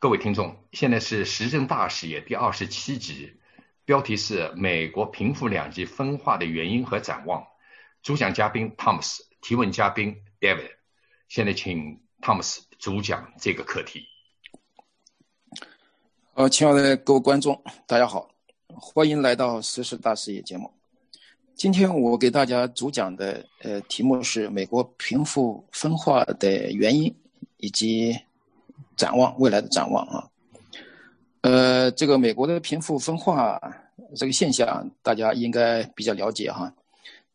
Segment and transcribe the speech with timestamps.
[0.00, 3.34] 各位听众，现在是《时政大视野》第二十七集，
[3.84, 7.46] 标题是“美国贫富两极分化的原因和展望”。
[8.02, 10.70] 主讲嘉宾汤姆斯，提问嘉宾 David。
[11.28, 14.06] 现在请汤姆斯主讲这个课题。
[16.32, 18.30] 呃，亲爱的各位观众，大家好，
[18.68, 20.72] 欢迎来到《时事大视野》节目。
[21.54, 27.14] 今天我给大家主讲的呃题目是美国贫富分化的原因
[27.58, 28.18] 以及。
[29.00, 30.28] 展望未来的展望啊，
[31.40, 33.58] 呃，这个美国的贫富分化
[34.14, 36.70] 这个现象，大家应该比较了解哈。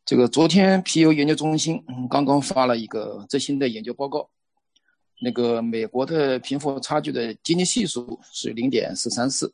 [0.05, 4.30] 这个昨天皮尤研究中心刚刚发了一个最新的研究报告，
[5.20, 9.52] 那个美国的贫富差距的经济系数是零点四三四，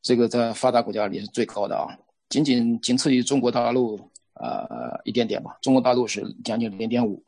[0.00, 1.84] 这个在发达国家里是最高的啊，
[2.30, 4.00] 仅仅仅次于中国大陆
[4.40, 7.22] 呃一点点吧，中国大陆是将近零点五。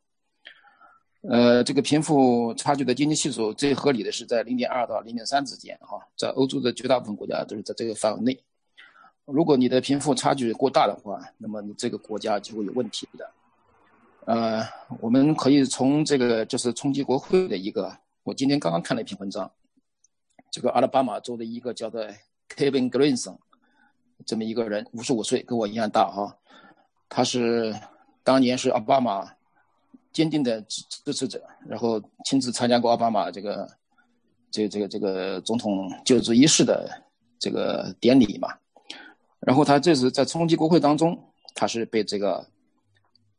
[1.22, 8.36] 呃，这个贫富差距的经济系数最合理的是在零点二到零点三之间，哈，在欧洲的绝大部分国家都是在这个范围内。
[9.24, 13.30] 如果你的贫富差距过大的话，那么你这个国家就会有问题的。
[14.24, 14.64] 呃，
[15.00, 19.48] 我们可以从这个就是冲击国会的一个，我今天刚刚看了一篇文章，
[20.50, 22.04] 这个阿拉巴马州的一个叫做
[22.56, 23.36] Kevin Greenson
[24.26, 26.36] 这么一个人，五十五岁，跟我一样大哈，
[27.08, 27.72] 他是
[28.24, 29.34] 当年是奥巴马。
[30.12, 33.66] 坚定的支支持者，然后亲自参加过奥巴马这个，
[34.50, 36.88] 这个这个这个总统就职仪式的
[37.38, 38.48] 这个典礼嘛。
[39.40, 41.18] 然后他这次在冲击国会当中，
[41.54, 42.46] 他是被这个，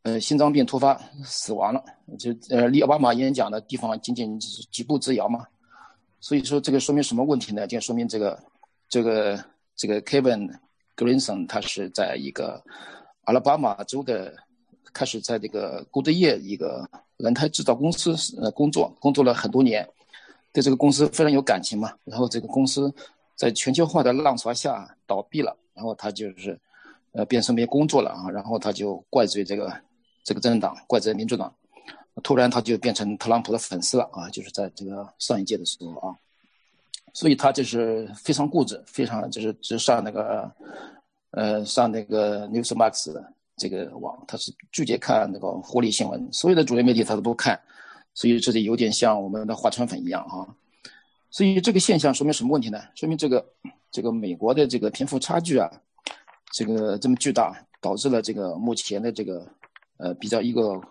[0.02, 1.84] 呃，心脏病突发死亡了。
[2.18, 5.46] 就呃，离奥巴马演讲的地方仅仅几步之遥嘛。
[6.20, 7.68] 所以说这个说明什么问题呢？
[7.68, 8.44] 就说明这个
[8.90, 10.52] 这个这个 Kevin
[10.96, 12.64] Greenson 他是在一个
[13.26, 14.34] 阿拉巴马州的。
[14.94, 19.88] 开始在这个固德业一个轮胎制造公司呃工作，工作了很多年，
[20.52, 21.92] 对这个公司非常有感情嘛。
[22.04, 22.94] 然后这个公司
[23.36, 26.60] 在全球化的浪潮下倒闭了，然后他就是
[27.14, 28.30] 呃变身没工作了啊。
[28.30, 29.74] 然后他就怪罪这个
[30.24, 31.54] 这个政党，怪罪民主党。
[32.22, 36.16] 突然他就变成特朗普的粉丝了啊，就是在这个上一届的时候啊。
[37.12, 40.52] 所以他就是非常固执，非常就是只上那个
[41.32, 43.34] 呃上那个 Newsmax 的。
[43.56, 47.60] 这个网他是拒绝看那个活力新闻，所有的主流媒体他都不看，
[48.14, 50.48] 所以这里有点像我们的华川粉一样啊。
[51.30, 52.82] 所以这个现象说明什么问题呢？
[52.96, 53.46] 说明这个
[53.92, 55.70] 这个美国的这个贫富差距啊，
[56.52, 59.48] 这个这么巨大，导致了这个目前的这个
[59.98, 60.82] 呃比较一个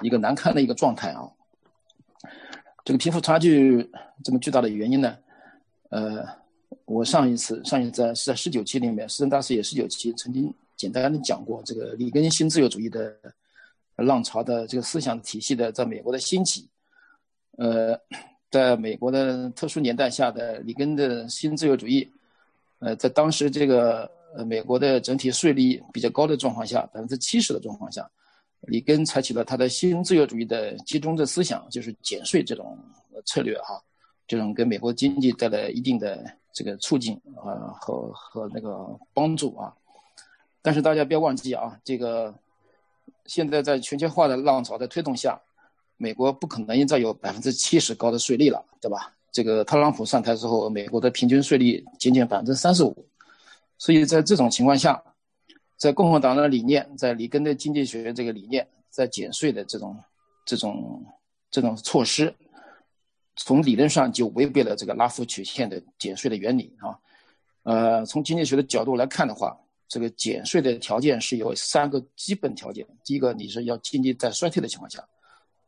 [0.00, 1.30] 一个难堪的一个状态啊。
[2.84, 3.90] 这个贫富差距
[4.24, 5.16] 这么巨大的原因呢？
[5.90, 6.26] 呃，
[6.86, 10.54] 我上一次上一次是在十九期里面，《时政大视野》十九期曾经。
[10.78, 13.14] 简单的讲过，这个里根新自由主义的
[13.96, 16.68] 浪潮的这个思想体系的在美国的兴起，
[17.56, 18.00] 呃，
[18.48, 22.08] 在美国的特殊年代下的里根的新自由主义，
[22.78, 28.08] 呃，在当时这个呃美国的整体税率比较高的状况下，百分之七十的状况下，
[28.68, 32.78] 里根采取了他的新自由主义的集中的思想，就是减税这种
[33.26, 33.82] 策略哈，
[34.28, 39.74] 这种给美国经济带来一定的这个促进啊和和那个帮助啊。
[40.68, 42.34] 但是大家不要忘记啊，这个
[43.24, 45.40] 现在在全球化的浪潮的推动下，
[45.96, 49.14] 美国不可能再有百分之七十高的税率了，对吧？
[49.32, 53.06] 这个特朗普上台之后，美国的平均税率仅仅百分之三十五，
[53.78, 55.02] 所以在这种情况下，
[55.78, 59.96] 在共和党的理念，在里根的经济学这个理念，在减税的这种
[60.44, 61.02] 这种
[61.50, 62.34] 这种措施，
[63.36, 66.98] 从理论上就违背了这个拉夫曲线的减税的原理啊。
[67.62, 69.58] 呃，从经济学的角度来看的话。
[69.88, 75.00] 这个减税的条件是有三个基本条件：第一个，你是要经济在衰退的情况下；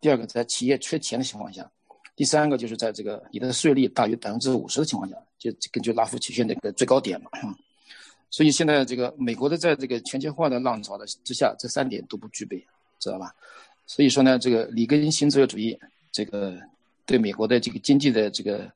[0.00, 1.64] 第二个，在企业缺钱的情况下；
[2.14, 7.30] 第三个，就是在这个你的税率大于百分之五十的情况下，就根据拉夫曲线的一个最高点嘛。
[8.28, 12.64] 所以现在这个美国的在这个全球化的浪潮的之下，这三点都不具备，
[12.98, 13.34] 知道吧？
[13.86, 15.76] 所以说呢，这个里根新自由主义
[16.12, 16.56] 这个
[17.06, 18.70] 对美国的这个经济的这个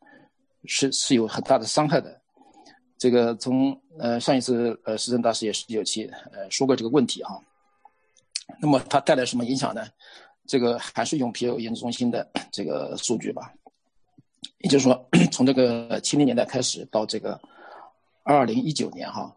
[0.65, 2.20] 是是有很大的伤害的。
[2.97, 7.41] 这个从呃上一次呃时政大师也十九期呃说过这个问题哈，
[8.61, 9.87] 那么它带来什么影响呢？
[10.46, 13.52] 这个还是用皮尤研究中心的这个数据吧，
[14.58, 17.41] 也就是说从这个七零年代开始到这个
[18.23, 19.35] 二零一九年哈，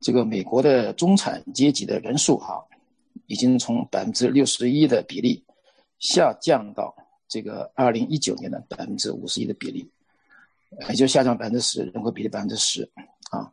[0.00, 2.64] 这个美国的中产阶级的人数哈，
[3.26, 5.42] 已经从百分之六十一的比例
[5.98, 6.94] 下降到
[7.28, 9.90] 这个二零一九年的百分之五十一的比例。
[10.90, 12.86] 也就下降百分之十，人口比例百分之十，
[13.30, 13.50] 啊，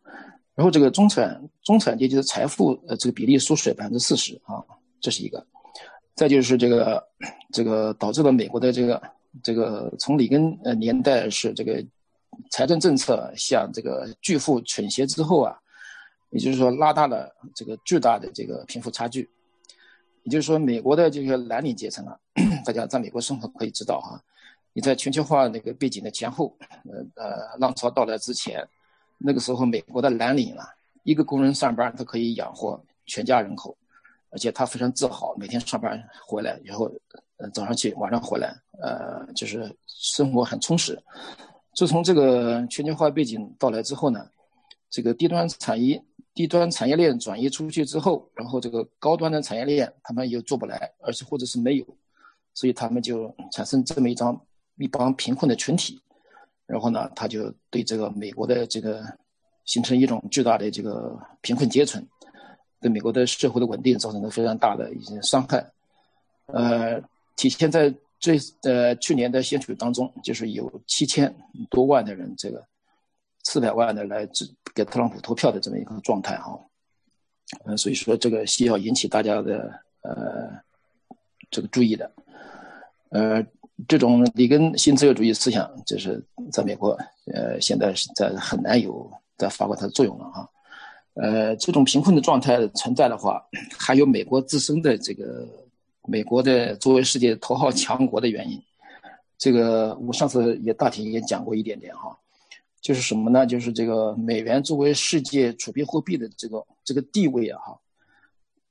[0.55, 4.63] 然后这个中产中产阶级的财富呃这个比例缩水百分之四十啊，
[4.99, 5.45] 这是一个，
[6.15, 7.03] 再就是这个
[7.51, 9.01] 这个导致了美国的这个
[9.43, 11.83] 这个从里根呃年代是这个
[12.51, 15.55] 财政政策向这个巨富倾斜之后啊，
[16.31, 19.29] 也就是说拉大了这个巨大的这个贫富差距。
[20.25, 22.17] 也就是说，美国的这个蓝领阶层啊，
[22.63, 24.17] 大家在美国生活可以知道哈，
[24.71, 26.55] 你在全球化那个背景的前后，
[26.85, 28.65] 呃呃，浪潮到来之前，
[29.23, 30.67] 那个时候美国的蓝领啊，
[31.03, 33.75] 一个工人上班他可以养活全家人口，
[34.29, 36.91] 而且他非常自豪，每天上班回来以后，
[37.37, 41.01] 呃早上去晚上回来，呃就是生活很充实。
[41.73, 44.27] 自从这个全球化背景到来之后呢，
[44.89, 46.03] 这个低端产业。
[46.35, 51.85] 低端产业链转移出去之后，然后这个高端的产业链他们又做不来，而且或者是没有，
[52.55, 54.35] 所以他们就产生这么一张
[54.77, 56.01] 一帮贫困的群体，
[56.73, 59.05] 然后呢，他就对这个美国的这个
[59.65, 62.03] 形成一种巨大的这个贫困阶层，
[62.81, 65.63] 对美国的社会的稳定造成了非常大的一些伤害，
[66.47, 66.99] 呃，
[67.35, 71.31] 体现在这呃去年的选举当中，就是有七千
[71.69, 72.65] 多万的人这个。
[73.45, 76.57] 四百万的来支给特朗普投票的这么一个状态哈，
[77.65, 79.69] 呃，所以说这个需要引起大家的
[80.01, 80.49] 呃
[81.51, 82.09] 这个注意的，
[83.09, 83.45] 呃，
[83.87, 86.97] 这种里根新自由主义思想，就是在美国
[87.33, 90.49] 呃现在是在很难有在发挥它的作用了哈，
[91.15, 93.43] 呃，这种贫困的状态存在的话，
[93.77, 95.47] 还有美国自身的这个
[96.07, 98.61] 美国的作为世界头号强国的原因，
[99.37, 102.17] 这个我上次也大体也讲过一点点哈。
[102.81, 103.47] 就是什么呢？
[103.47, 107.79] 就是这个美元作为世界储备货币的这个这个地位啊，哈，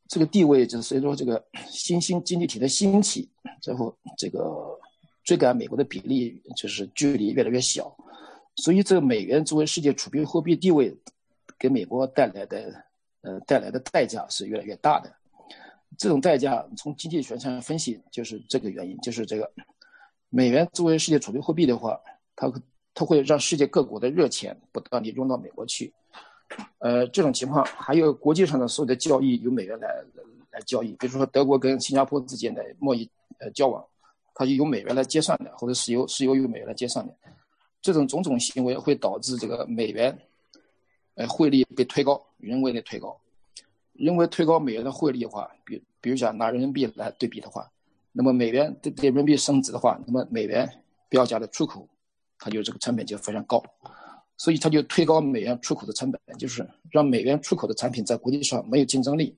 [0.06, 3.30] 这个地位就是随着这个新兴经济体的兴起，
[3.62, 4.71] 最后这个
[5.24, 7.94] 追赶美国的比例就是距离越来越小，
[8.56, 10.94] 所以这个美元作为世界储备货币地位，
[11.58, 12.84] 给美国带来的
[13.22, 15.12] 呃带来的代价是越来越大的。
[15.96, 19.50] 这种代价从经济学上分析就是这个原因，就是这个
[20.28, 22.00] 美元作为世界储备货币的话，
[22.36, 22.52] 它。
[22.94, 25.90] 它会让世界各国的热钱不断地涌到美国去，
[26.76, 29.88] 呃，这种情况还有国际上的所有的交易由美元来
[30.50, 33.08] 来交易，比如说德国跟新加坡之间的贸易
[33.38, 33.82] 呃交往，
[34.34, 37.14] 它就由美元来结算的，或者石油石油由美元来结算的，
[37.80, 40.16] 这种种种行为会导致这个美元，
[41.14, 43.16] 呃汇率被推高，人为的推高，
[43.94, 47.70] 人为推高美元的汇率的话，比比如讲拿人民币来对比的话，
[48.12, 50.68] 那么美元对对人民币升值的话，那么美元
[51.08, 51.88] 标价的出口。
[52.44, 53.62] 它就这个成本就非常高，
[54.36, 59.36] 所以它就推高美元出口的成本，就是让美元出口的产品在国际上没有竞争力。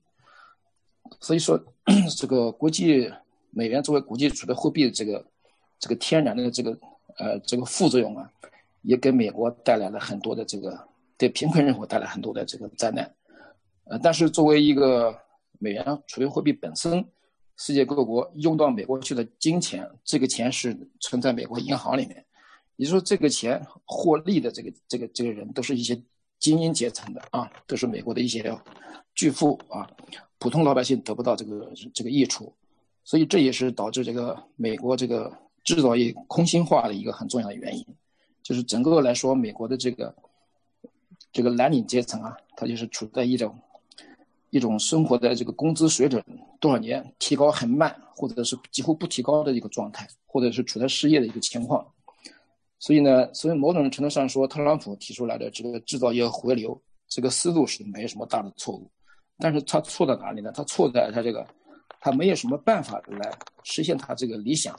[1.21, 1.63] 所以说，
[2.17, 3.07] 这个国际
[3.57, 5.25] 美元作为国际储备货币的这个
[5.79, 6.77] 这个天然的这个
[7.17, 8.29] 呃这个副作用啊，
[8.81, 10.77] 也给美国带来了很多的这个
[11.17, 13.09] 对贫困人口带来很多的这个灾难。
[13.85, 15.17] 呃，但是作为一个
[15.57, 17.05] 美元储备货币本身，
[17.55, 22.25] 世界各国用到美国去的金钱，这个钱是存在美国银行里面。
[22.75, 25.97] 你说这个钱获利的这个这个这个人都是一些
[26.39, 28.53] 精英阶层的啊，都是美国的一些
[29.13, 29.89] 巨富啊，
[30.39, 32.53] 普通老百姓得不到这个这个益处，
[33.05, 35.31] 所以这也是导致这个美国这个
[35.63, 37.85] 制造业空心化的一个很重要的原因，
[38.43, 40.13] 就是整个来说，美国的这个
[41.31, 43.55] 这个蓝领阶层啊，他就是处在一种
[44.49, 46.23] 一种生活的这个工资水准
[46.59, 51.85] 多少年提高很慢，或者是几乎不提高的一个状态，或者是处在失业的一个情况。
[52.79, 58.89] 所以呢，所以某种程度上说，特朗普提出来的这个制造业回流这个思路是没有什么大的错误，
[59.37, 60.51] 但是他错在哪里呢？
[60.53, 61.45] 他错在他这个，
[62.05, 63.31] 他没有什么办法来
[63.63, 64.77] 实现他这个理想，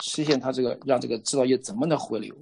[0.00, 2.34] 实现他这个让这个制造业怎么能回流，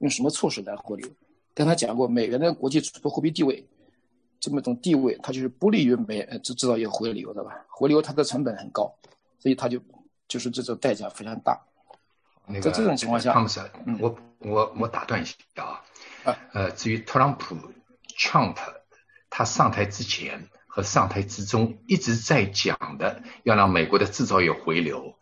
[0.00, 1.08] 用什么措施来回流？
[1.54, 3.66] 跟他讲过，美元的国际储备货币地位，
[4.38, 7.64] 这么一种地位，它就是不利于美制制造业回流的吧？
[7.70, 8.94] 回流它的成本很高，
[9.38, 9.80] 所以他就
[10.28, 11.58] 就是这种代价非常大。
[12.60, 13.64] 在这种情况下，汤姆森，
[13.98, 15.34] 我我我打断一下
[16.24, 17.56] 啊，呃，至于特朗普
[18.18, 18.58] ，Trump，
[19.30, 20.46] 他上台之前
[20.76, 25.14] 和上台之中一直在讲的要让美国的制造业回流，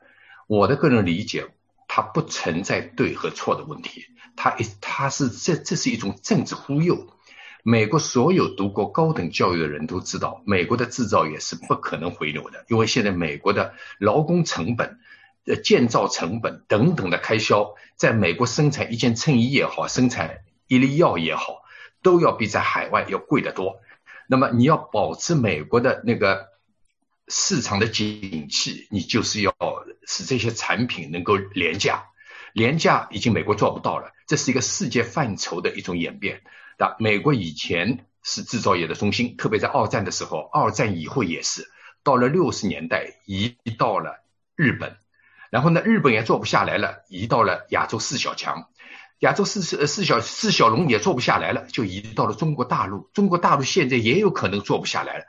[0.48, 1.46] 我的个人理解，
[1.86, 7.06] 它不存在对和错的问题，它一它是这这是一种政治忽悠。
[7.62, 14.98] 美国所有读过高等教育的人都知道，美国的制造业是不可能回流的，因为现在美国的劳工成本。
[15.46, 21.62] 呃，建造成本等等的开销，在美国生产一件衬衣也好，生产一粒药也好，
[22.02, 23.76] 都要比在海外要贵得多。
[24.28, 26.48] 那么你要保持美国的那个
[27.28, 29.54] 市场的景气，你就是要
[30.06, 32.04] 使这些产品能够廉价。
[32.52, 36.42] 廉价已经美国做不到了，这是一个世界范畴的一种演变。
[36.78, 41.68] 那美国以前是制造业的中心，特别在二战的时候，二战以后也是。
[42.04, 44.22] 到了六十年代，移到了
[44.56, 44.96] 日本。
[45.50, 48.68] 然后呢，日本也做不下来了，移到了亚洲四小强。
[49.24, 53.08] 亚洲四四四小四小龙也做不下来了，就移到了中国大陆。
[53.14, 55.24] 中国大陆现在也有可能做不下来了。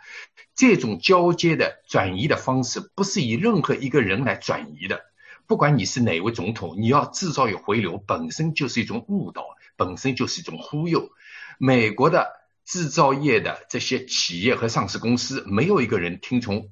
[0.53, 5.01] 这种交接的转移的方式，不是以任何一个人来转移的。
[5.47, 9.45] 不管你是哪位总统，你要制造业回流，本身就是一种误导，
[9.77, 11.09] 本身就是一种忽悠。
[11.57, 12.33] 美国的
[12.65, 16.67] 制造业的这些企业和上市公司，没有一个人听从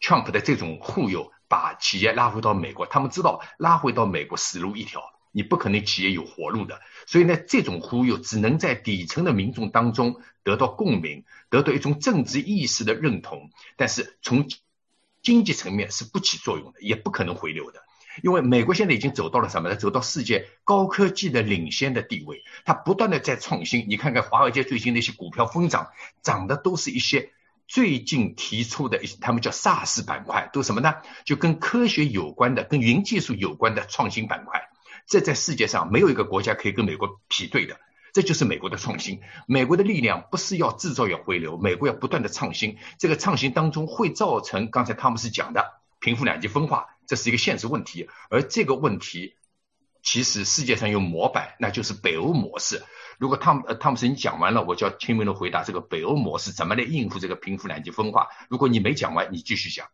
[0.00, 2.86] Trump 的这种忽悠，把企业拉回到美国。
[2.86, 5.02] 他们知道拉回到美国死路一条，
[5.36, 6.80] 你不可能企业有活路的。
[7.06, 13.50] 所以呢，这种忽悠只能在底层的民众当中得到共鸣，得到一种政治意识的认同。
[13.76, 14.48] 但是从
[15.22, 17.82] 经济层面是不起作用的，也不可能回流的。
[18.22, 19.76] 因为美国现在已经走到了什么呢？
[19.76, 23.84] 走到世界高科技的领先的地位，它不断的在创新。
[23.90, 25.90] 你看看华尔街最近那些股票疯涨，
[26.22, 27.30] 涨的都是一些
[27.68, 30.94] 最近提出的一些，他们叫 SaaS 板块，都什么呢？
[31.26, 34.70] 就跟科学有关的、跟云技术有关的创新板块。
[35.06, 37.78] 这在世界上没有一个国家可以跟美国匹对的。
[38.12, 39.20] 这就是美国的创新。
[39.46, 42.78] 美国的力量不是要制造业回流，美国要不断的创新。
[42.98, 46.86] 这个创新当中会造成刚才汤姆斯讲的贫富两极分化。
[47.06, 49.34] 这是一个现实问题，而这个问题
[50.02, 52.82] 其实世界上有模板，那就是北欧模式。
[53.18, 58.28] 如果汤姆汤姆斯你讲完了，我就要轻微的回答这个北欧模式怎么来应付这个贫富两极分化。
[58.48, 59.86] 如果你没讲完，你继续讲。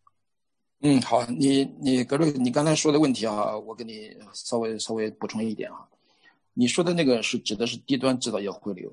[0.83, 5.87] 嗯，好，你你格瑞，你刚才说的问题啊，我给你稍微稍微补充一点啊。
[6.55, 8.93] 你说的那个是指的是低端制造业回流，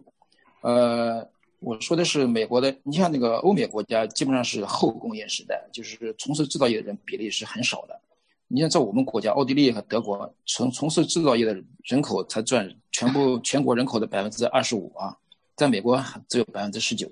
[0.61, 1.27] 呃。
[1.61, 7.99] 我说的是美国的，你像那个欧美国家，基本上是后工业时代，就是从事制造业的人比例是很少的。
[8.47, 15.13] 你像在我们国家，奥地利和德国，从从事制造业的人口才占全部全国人口的百分之二十五啊，
[15.57, 17.11] 在美国只有百分之十九。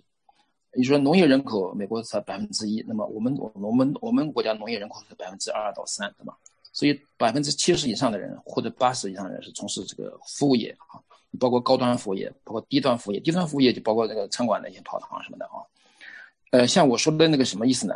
[0.78, 6.38] 你说农业人口，美国才百分之一，那么我们我们我们国家农业人口是百分之二到三，对吧？
[6.72, 11.02] 所以百分之七十以上的人或者八十以上的人是从事这个服务业啊。
[11.40, 13.20] 包括高端服务业，包括低端服务业。
[13.20, 15.66] 低端服务业就包括那个餐馆那些跑堂什么的啊。
[16.52, 17.96] 呃，像我说的那个什么意思呢？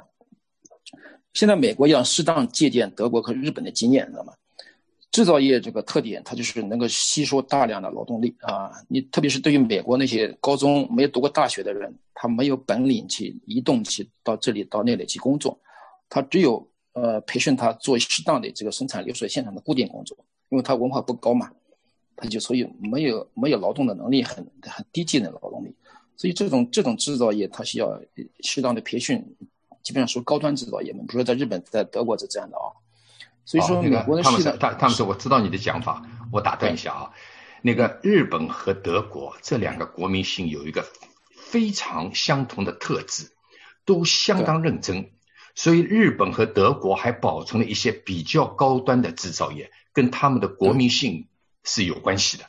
[1.34, 4.34] 现在美国要适当借鉴德国和日本的经验，知道吗？
[5.12, 8.72] 制造业这个特点，它就是能够吸收大量的劳动力啊。
[8.88, 15.60] 你特别是对于美国那些高中没有读过大学的人，他没有本领去移动去到这里到那里去工作，
[16.10, 20.18] 他只有呃培训他做适当的这个生产流水线上的固定工作，
[20.50, 21.52] 因为他文化不高嘛。
[22.16, 25.74] 他就所以没有没有劳动的能力，很很低技能劳动力，
[26.16, 28.00] 所以这种这种制造业它需要
[28.42, 29.18] 适当的培训，
[29.82, 31.00] 基本上属高端制造业嘛。
[31.00, 32.70] 比如说在日本、在德国是这样的啊。
[33.46, 37.12] 所以说，美国的他们说他他们说我知道你的讲法，我打断一下啊。
[37.62, 40.86] 那个日本和德国这两个国民性有一个
[41.36, 43.32] 非常相同的特质，
[43.86, 45.12] 都相当认真，
[45.56, 51.28] 所以日本和德国还保存了一些比较高端的制造业，跟他们的国民性。
[51.64, 52.46] 是有关系的，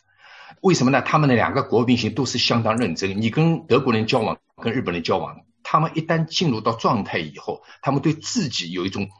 [0.63, 1.03] 为什么呢？
[1.03, 3.21] 他们的两个国民性都是相当认真。
[3.21, 9.11] 你跟德国人交往，跟日本人交往，他们一旦进入到状态以后，他们对自己有一种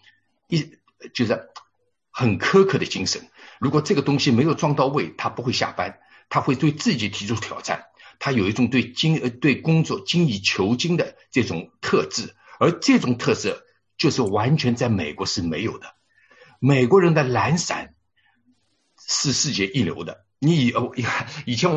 [0.49, 0.79] 一
[1.13, 1.51] 就是
[2.23, 3.29] 很苛刻的精神。
[3.59, 5.99] 如果这个东西没有装到位，他不会下班，
[6.29, 7.87] 他会对自己提出挑战。
[8.19, 13.65] 他有一种对精呃对工作精益求精的这种特质，而这种特色
[13.99, 15.95] 就是完全在美国是没有的。
[16.59, 17.95] 美国人的懒散。
[19.05, 20.25] 是世界一流的。
[20.39, 20.93] 你以哦，
[21.45, 21.71] 以前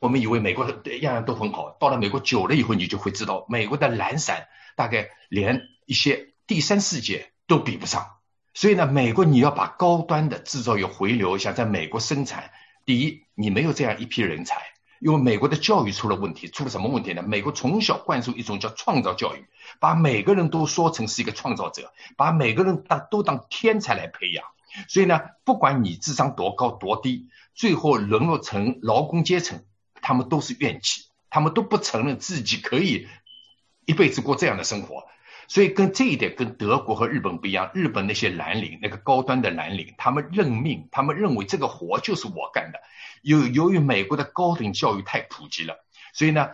[0.00, 8.19] 我们以为美国样样都很好，到了美国久了以后，你就会知道，美国的懒散大概连一些第三世界都比不上。
[8.52, 12.50] 所以呢，美国你要把高端的制造业回流，想在美国生产，
[12.84, 14.56] 第一，你没有这样一批人才，
[14.98, 17.22] 因为美国的教育出了问题，出了什么问题呢？
[17.22, 19.46] 美国从小灌输一种叫创造教育，
[19.78, 24.44] 把每个人都说成是一个创造者，把每个人当都当天才来培养。
[24.88, 29.64] 所以呢，不管你智商多高多低，最后沦落成劳工阶层，
[30.02, 33.06] 他们都是怨气，他们都不承认自己可以
[33.84, 35.04] 一辈子过这样的生活。
[35.50, 42.78] 所以跟这一点跟德国和日本不一样，日本那些蓝领，那个高端的蓝领，他们认命，他们认为这个活就是我干的。
[43.22, 46.50] 由由于美国的高等教育太普及了，所以呢，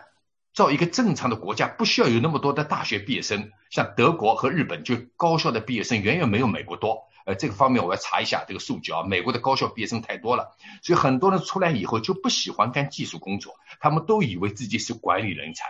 [0.51, 7.03] 造一个正常的国家不需要有那么多的大学毕业生，像德国和日本就高校的毕业生远远没有美国多。
[7.27, 9.03] 呃，这个方面我要查一下这个数据啊。
[9.03, 15.65] 美国的高校毕业生太多了，所以很多人出来以后就不喜欢干技术工作，他们都以为自己是管理人才。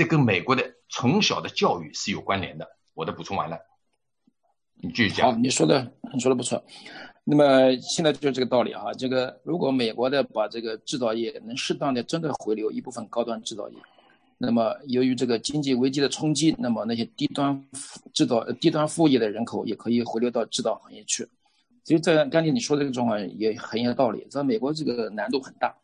[0.00, 2.66] 这跟美国的从小的教育是有关联的。
[2.94, 3.58] 我的补充完了，
[4.76, 5.30] 你继续讲。
[5.30, 6.64] 好，你说的你说的不错。
[7.22, 8.94] 那么现在就是这个道理啊。
[8.94, 13.76] 这个如果美国的把这个制造业能适当的真的回流一部分高端制造业。
[14.38, 17.62] 那么，由于这个经济危机的冲击，那么那些低端
[18.14, 21.28] 制造、低端服务业的人口也可以回流到制造行业去。
[21.84, 24.26] 所以这刚才你说的这个状况也很有道理。
[24.30, 25.74] 在美国这个难度很大，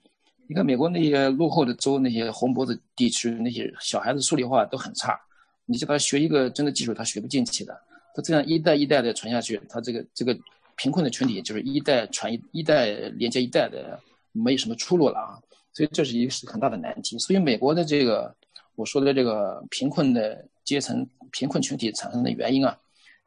[0.49, 5.19] 你看美国那些落后的州，那些红脖子地区，那些小孩子数理化都很差，
[5.65, 7.77] 你叫他学一个真的技术，他学不进去的。
[8.15, 10.37] 他这样一代一代的传下去，他这个这个
[10.77, 12.87] 贫困的群体就是一代传一一代
[13.17, 13.99] 连接一代的，
[14.33, 15.39] 没有什么出路了啊。
[15.73, 17.19] 所以这是一个是很大的难题。
[17.19, 18.35] 所以美国的这个
[18.77, 22.79] 我说的这个贫困的阶层、贫困群体产生的原因啊。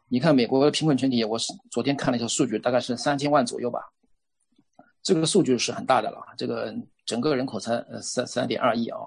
[0.08, 3.80] 你看美国的贫困群体，我是昨天看了一下数据，大概是三千万左右吧。
[5.04, 6.76] 这个数据是很大的了，这个
[7.10, 9.00] 整个人口才呃三三点二亿啊。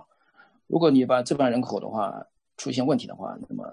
[0.67, 3.65] 如果你把这帮人口的话出现问题的话，那么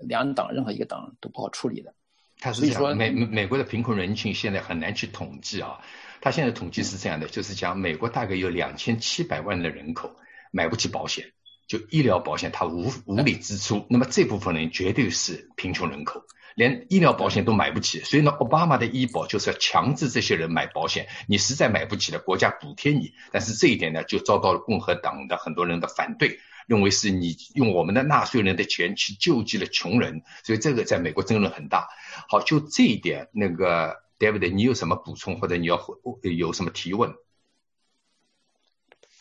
[0.00, 1.94] 两党任何一个党都不好处理的。
[2.40, 5.78] 他是说美美国的贫困人群现在很难去统计啊。
[6.20, 10.10] 他现在统计是这样的，就是讲美国大概有两千七百万的人口
[10.50, 11.24] 买不起保险，
[11.68, 16.24] 就医疗保险他无无力支出，那么这部分人绝对是贫穷人口。
[16.56, 21.06] 连医疗保险都买不起，所以呢，奥巴马的医保就是要强制这些人买保险。
[21.28, 23.12] 你实在买不起的，国家补贴你。
[23.30, 30.22] 但是这一点呢，就遭到了共和党的很多人的反对，认为是你用我们的纳税人的钱去救济了穷人。
[30.42, 31.86] 所以这个在美国争论很大。
[32.28, 35.80] 好，就这一点，那个 David，你有什么补充或者你要
[36.22, 37.14] 有什么提问？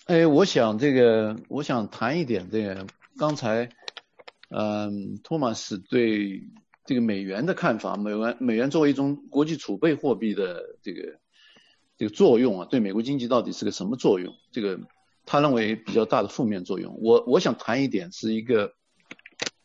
[0.08, 2.88] 哎，我想这个，我想谈一点这个，
[3.18, 3.70] 刚才，
[4.50, 6.44] 嗯，托马斯对。
[6.86, 11.20] 这个美元的看法，美元美元作为一种国际储备货币的这个
[11.98, 14.34] 这个作用啊，对美国经济到底是个什么作用？
[14.54, 14.80] 这个
[15.26, 16.98] 他认为比较大的负面作用。
[17.02, 18.72] 我我想谈一点，是一个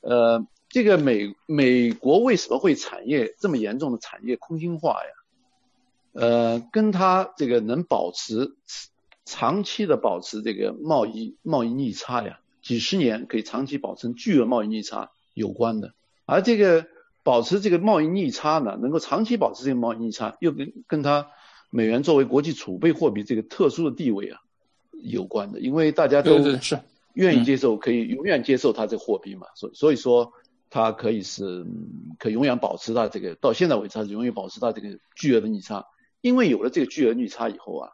[0.01, 5.11] 呃，这个美美国为什么会产业这么严重的产业空心化呀？
[6.15, 8.57] 呃，跟他这个能保持
[9.25, 15.95] 长期的保持这个贸易贸易逆差呀，几十年可以长期保持巨额贸易逆差有关的，
[16.27, 16.87] 而这个。
[17.25, 21.29] 保持这个贸易逆差呢，能够长期保持这个贸易逆差，又跟跟它
[21.71, 24.41] 美元作为国际储备货币这个特殊的地位啊
[24.91, 26.81] 有关的，因为大家都是。
[27.15, 30.33] 愿意接受，可以永远接受它这个货币嘛，所所以说
[30.69, 31.65] 它可以是
[32.19, 35.87] 可永远保持它这个到现在为止，它是永远保持它这个巨额的逆差，
[36.23, 37.91] 因为有了这个巨额逆差以后啊，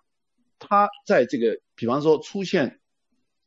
[0.58, 2.80] 它在这个比方说出现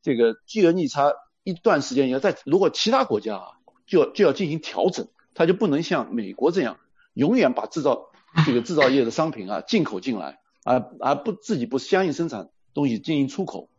[0.02, 3.47] 这个巨额逆差一段时间以后，在如果其他国家啊
[3.86, 5.08] 就要就要进行调整。
[5.34, 6.78] 它就不能像美国这样，
[7.13, 8.10] 永远把制造
[8.45, 13.69] 这个制造业的商品啊 进口进来，而而不自己不相应生产东西进行出口，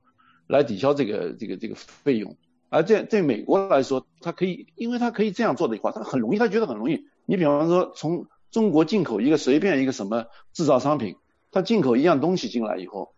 [0.46, 2.38] 来抵消这个这个这个费用。
[2.70, 7.04] 而这对美国来说，它可以，因为它可以这样做的话，它很容易，它觉得很容易。
[7.26, 11.16] 你比方说，从中国进口一个随便一个什么制造商品，
[11.50, 13.14] 它进口一样东西进来以后，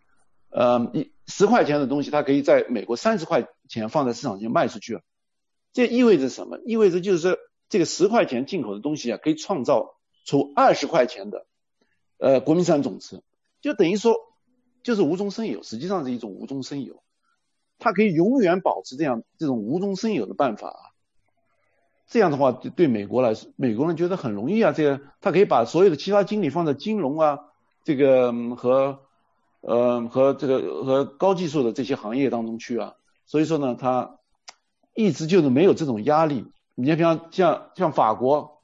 [0.54, 5.00] 呃，一十块钱的东西，它可以在美国三十块钱放在市场上卖出去了。
[5.72, 6.58] 这意味着什么？
[6.64, 7.36] 意味着就是说。
[7.70, 11.46] 这个十块钱进口的东西啊，可以创造出二十块钱的
[12.18, 13.22] 呃国民生产总值，
[13.62, 14.14] 就等于说
[14.84, 17.02] 就是无中生有，实际上是一种无中生有，
[17.78, 20.80] 它可以永远保持这样这种无中生有的办法啊。
[22.06, 27.38] 这样的话，对美国来说，美国人觉得很容易啊，这个他可以把所有的其他精力放在金融啊，
[27.82, 29.03] 这个和
[29.66, 32.94] 呃和这个和高技术的这些行业当中去啊。
[33.26, 34.18] 所以说呢，他
[34.94, 36.46] 一直就是没有这种压力。
[36.74, 38.60] 你像像像像法国、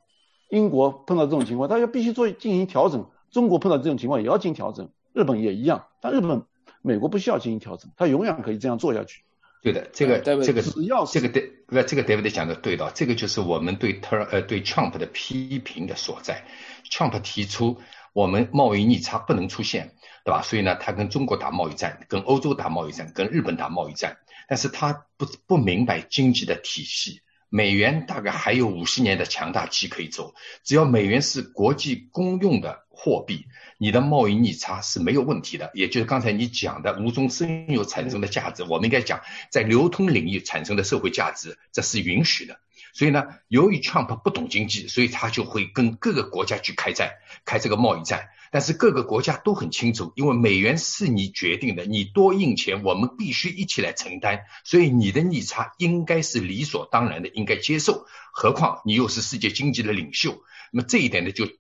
[0.51, 3.09] 英国碰到这种情况，大家必须做进行调整。
[3.31, 5.87] 中国碰到这种情况也要进行调整，日本也一样。
[6.01, 6.43] 但日本、
[6.83, 9.23] 美国不需要进行调整，它永远可以这样做下去。
[9.63, 11.83] 对的，这个这个这个这个对那？
[11.85, 16.45] 这个 David 讲的对的，这个就是我们对特呃对 Trump 的批评的所在。
[16.91, 17.77] Trump 提出
[18.13, 20.43] 我们贸易逆差不能出现，对吧？
[20.43, 27.23] 所以呢，他跟中国打贸易战，跟欧洲打贸易战，跟日本打贸易战，但是他不不明白经济的体系。
[27.53, 35.69] 美元大概还有五十年的强大期可以走，只要美元是国际公用的货币，你的贸易逆差是没有问题的。
[35.75, 42.61] 也就是刚才你讲的无中生有产生的价值，我们应该讲在流通领域产生的社会价值，这是允许的。
[42.93, 47.13] 所以呢，由于 Trump 不懂经济，所以他就会跟各个国家去开战，
[47.45, 48.29] 开这个贸易战。
[48.53, 54.41] 但是各个国家都很清楚，因为美元是你决定的，你多印钱，我们必须一起来承担。
[54.65, 58.07] 所以你的逆差应该是理所当然的，应该接受。
[58.33, 61.51] 何况你又是世界经济的领袖，那么这一点呢，就呃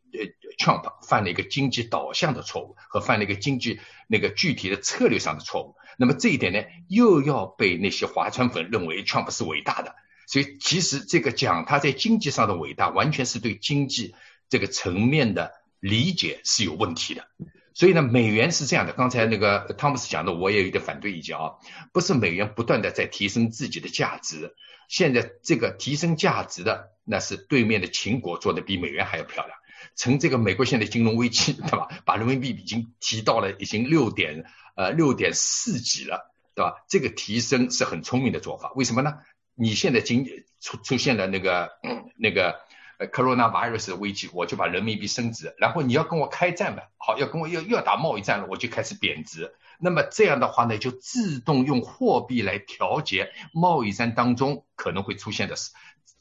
[0.59, 5.77] ，Trump 犯了一个经济导向的错误，和犯了一个经济那个具体的策略上的错误。
[5.97, 9.95] 那么这一点呢，又要被那些划船粉认为 Trump 是伟大的。
[10.31, 14.14] 所以其实这个讲他在经济上的伟大，完全是对经济
[14.49, 15.53] 这个层面的。
[15.81, 17.27] 理解是有问题的，
[17.73, 18.93] 所以呢，美元是这样的。
[18.93, 21.53] 刚才那个汤姆斯讲的，我也有点反对意见啊。
[21.95, 24.55] 不是美元不断的在提升自己的价值，
[24.90, 29.57] 现在这个提升价值的，那是对面的秦国做的比美元还要漂亮。
[29.97, 31.88] 从这个美国现在金融危机，对吧？
[32.05, 34.45] 把人民币已经提到了已经六点
[34.77, 36.75] 呃六点四几了，对吧？
[36.90, 38.71] 这个提升是很聪明的做法。
[38.75, 39.14] 为什么呢？
[39.61, 40.27] 你现在经
[40.59, 41.70] 出出现了那个
[42.16, 42.61] 那个
[42.99, 49.53] 呃 coronavirus 的危机，我就把人民币升值，然后你要跟我开战吧，好，要跟我要又要打贸易战了，我就开始贬值。
[49.79, 55.55] 那么这样的话呢，就自动用货币来调节贸易战当中可能会出现的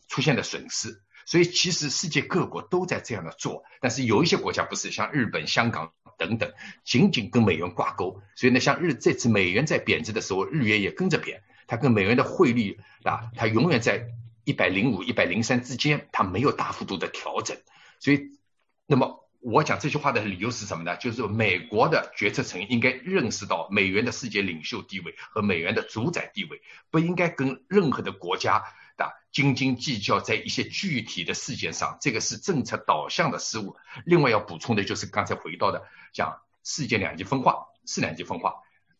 [0.10, 1.02] 出现的损失。
[1.26, 6.52] 所以其实世界各国都在这样的做，但是有一些国家不是，像日本、香港等等，
[6.84, 8.20] 仅仅跟美元挂钩。
[8.36, 11.44] 所以呢，像日这次美元在贬值的时候，日元也跟着贬。
[11.70, 14.10] 它跟美元的汇率啊，它永远在
[14.44, 17.56] 一百零五、一百零三之间，它没有大幅度的调整。
[18.00, 18.38] 所以，
[18.86, 19.26] 那么。
[19.42, 20.98] 我讲这句话的理由是什么呢？
[20.98, 28.56] 就是美国的决策层应该认识到美元的世界领袖地位和美元的主宰地位，不应该跟任何的国家
[28.98, 33.78] 啊斤斤计较在一些具体的事件上，这个是政策导向的失误。
[34.04, 38.56] 另外要补充的就是刚才回到的讲世界两极分化，是两极分化，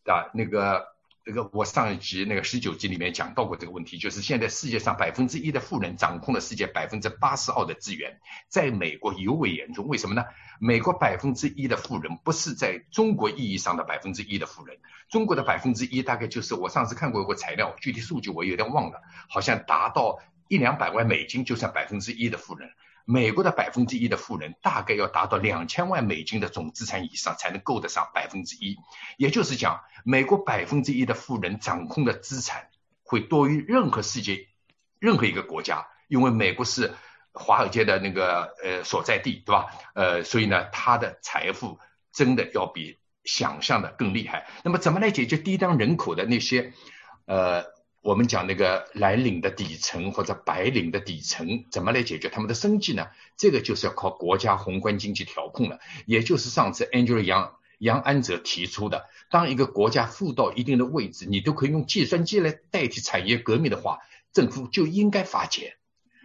[0.06, 0.86] 啊，那个。
[1.30, 9.86] 这个我上一集那个十九集里面讲到过这个问题，就是现在世界上百分之一的富人掌控了世界百分之八十二的资源，在美国尤为严重。
[9.86, 10.24] 为什么呢？
[10.58, 14.76] 美国百分之一的富人不是在中国意义上的百分之一的富人，
[15.08, 22.70] 中国的百分之一大概就是我上次看过一个材料，具体数据我有点忘了，好像达到一两百万美金就算百分之一的富人。
[23.04, 28.76] 美国的百分之一的富人大概要达到两千万美金的总资产以上才能够得上百分之一，
[29.16, 32.68] 也就是讲，美国百分之一的富人掌控的资产
[33.02, 34.46] 会多于任何世界
[34.98, 36.94] 任何一个国家，因为美国是
[37.32, 39.66] 华尔街的那个呃所在地，对吧？
[39.94, 41.78] 呃，所以呢，他的财富
[42.12, 44.46] 真的要比想象的更厉害。
[44.62, 46.72] 那么，怎么来解决低端人口的那些
[47.26, 47.79] 呃？
[48.02, 53.08] 我们讲那个蓝领的底层或者白领的底层，怎么来解决他们的生计呢？
[53.36, 55.78] 这个就是要靠国家宏观经济调控了。
[56.06, 63.98] 也就是上次 Angela 杨杨安泽提出的，当一个国家富到一定的位置，你都可以用计算机来代替产业革命的话，
[64.32, 65.74] 政府就应该发钱。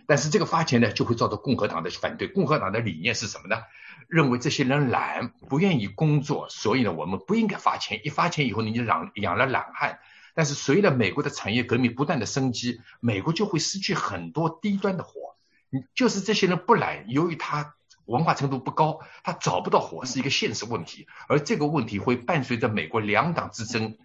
[0.08, 2.28] 但是这个发钱呢，就会遭到共和党的反对。
[2.30, 3.62] 共和党的理念是什么呢？
[4.08, 8.00] 认为这些人懒，不愿意工作，所以呢，我们不应该发钱。
[8.06, 10.00] 一发钱以后，你就养养了懒汉。
[10.36, 15.36] 但是随着美国的产业革命不断的升级，美国就会失去很多低端的活。
[15.72, 17.74] 你就是这些人不来，由于他
[18.06, 21.08] 文化程度不高，他找不到活是一个现实问题。
[21.28, 23.98] 而这个问题会伴随着美国两党之争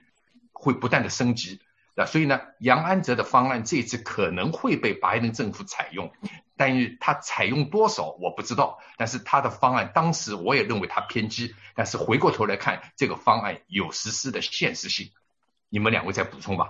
[0.52, 1.60] 会不断的升级。
[1.96, 6.12] 那所以呢，杨安泽的方案这次可能会被拜登政府采用，
[6.56, 8.78] 但是他采用多少我不知道。
[8.96, 15.10] 但是他的方案当时我也认为他偏激，但是回过头来看，这个方案有实施的现实性。
[15.70, 16.68] 你们两位再补充吧。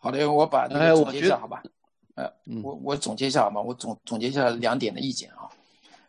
[0.00, 1.62] 好的，我把那个总结一下，好吧？
[2.14, 3.60] 呃，我我总结一下好吧？
[3.60, 5.44] 我总总结一下两点的意见啊。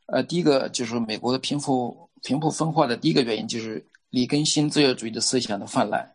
[0.05, 6.09] 呃，第一个就是美国的贫富贫富分化的第一个原因就是里根新自由主义的思想的泛滥，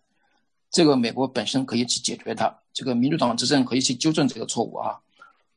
[0.70, 4.98] 这个美国本身可以去解决它，这个民主党执政可以去纠正这个错误啊，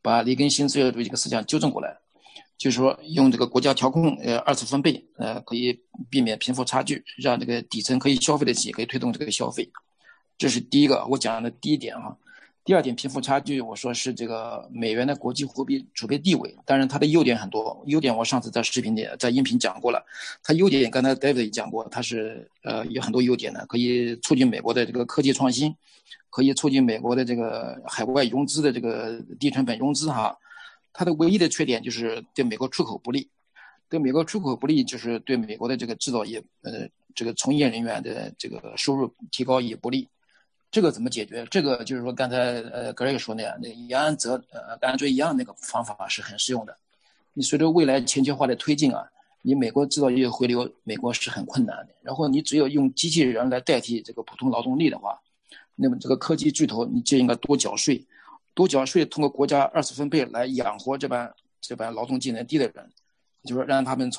[0.02, 1.98] 把里根新自由主义这个思想纠正过来，
[2.58, 5.78] 就是说用这个国家调控呃二次分配呃可以
[6.10, 9.70] 避免贫富差距，让这个底层可以消费得起，可以推动这个消费。
[10.40, 12.16] 这是第一个，我讲的第一点啊。
[12.64, 16.56] 第二点，贫富差距，我说是这个美元的国际货币储备地位。
[16.66, 20.06] 当然，它的优点很多，优点我上次在视频里、在音频讲过了。
[20.42, 25.76] 它优点刚才 David 也讲过，它是呃有很多优点的，可以促进美国的这个科技创新，
[26.30, 30.38] 可以促进美国的这个海外融资的这个低成本融资哈。
[30.94, 33.28] 它的唯一的缺点就是对美国出口不利，
[33.90, 40.08] 对美国出口不利就是对美国的这个制造业呃这个从业人员的这个收入提高也不利。
[40.72, 41.46] 这个怎么解决？
[41.50, 46.78] 这个就是说，刚才呃格瑞说那样，那杨安泽呃跟安卓一样那个方法是很适用的。
[47.34, 49.10] 你随着未来全球化的推进啊，
[49.42, 51.90] 你美国制造业回流美国是很困难的。
[52.04, 55.20] 然后你只有用机器人来代替这个普通劳动力的话，
[55.76, 58.06] 那么这个科技巨头你就应该多缴税，
[58.54, 62.92] 多缴税，通过国家二次分配来养活这帮这帮劳动技能低的人，
[63.44, 64.18] 就是让他们从。